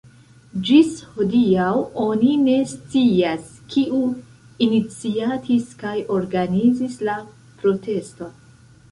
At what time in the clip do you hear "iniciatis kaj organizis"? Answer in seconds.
4.67-6.97